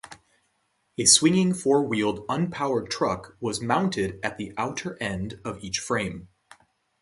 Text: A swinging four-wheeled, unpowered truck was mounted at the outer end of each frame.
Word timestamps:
A 0.97 1.05
swinging 1.05 1.53
four-wheeled, 1.53 2.25
unpowered 2.27 2.89
truck 2.89 3.37
was 3.39 3.61
mounted 3.61 4.19
at 4.23 4.39
the 4.39 4.51
outer 4.57 4.97
end 4.99 5.39
of 5.45 5.63
each 5.63 5.77
frame. 5.77 6.27